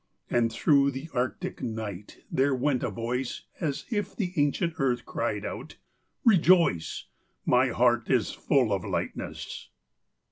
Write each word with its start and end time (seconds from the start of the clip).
And 0.31 0.51
through 0.51 0.89
the 0.89 1.11
Arctic 1.13 1.61
night 1.61 2.23
there 2.31 2.55
went 2.55 2.81
a 2.81 2.89
voice, 2.89 3.43
As 3.59 3.85
if 3.91 4.15
the 4.15 4.33
ancient 4.35 4.73
Earth 4.79 5.05
cried 5.05 5.45
out, 5.45 5.75
"Rejoice!" 6.25 7.05
"My 7.45 7.67
heart 7.67 8.09
is 8.09 8.31
full 8.31 8.73
of 8.73 8.83
lightness!" 8.83 9.69